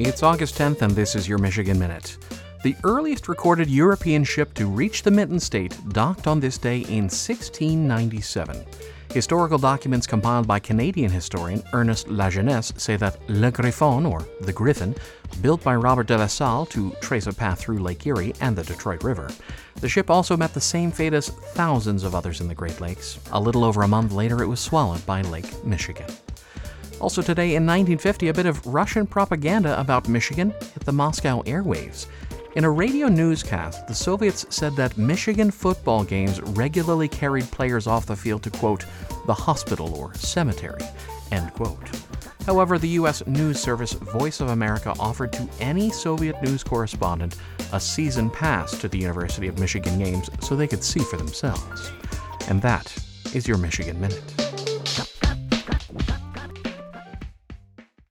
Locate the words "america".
44.48-44.92